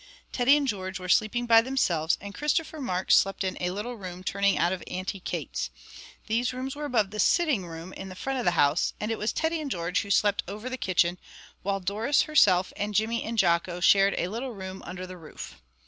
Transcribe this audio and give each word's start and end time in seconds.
Teddy 0.31 0.57
and 0.57 0.67
George 0.67 0.99
were 0.99 1.07
sleeping 1.07 1.45
by 1.45 1.61
themselves, 1.61 2.17
and 2.19 2.33
Christopher 2.33 2.81
Mark 2.81 3.11
slept 3.11 3.43
in 3.43 3.55
a 3.61 3.69
little 3.69 3.93
room 3.97 4.23
turning 4.23 4.57
out 4.57 4.73
of 4.73 4.83
Auntie 4.87 5.19
Kate's. 5.19 5.69
These 6.25 6.53
rooms 6.53 6.75
were 6.75 6.85
above 6.85 7.11
the 7.11 7.19
sitting 7.19 7.67
room 7.67 7.93
in 7.93 8.09
the 8.09 8.15
front 8.15 8.39
of 8.39 8.45
the 8.45 8.57
house, 8.57 8.93
and 8.99 9.11
it 9.11 9.19
was 9.19 9.31
Teddy 9.31 9.61
and 9.61 9.69
George 9.69 10.01
who 10.01 10.09
slept 10.09 10.41
over 10.47 10.71
the 10.71 10.75
kitchen; 10.77 11.19
while 11.61 11.79
Doris 11.79 12.23
herself 12.23 12.73
and 12.75 12.95
Jimmy 12.95 13.21
and 13.21 13.37
Jocko 13.37 13.79
shared 13.79 14.15
a 14.17 14.29
little 14.29 14.53
room 14.53 14.81
under 14.87 15.05
the 15.05 15.17
roof. 15.17 15.61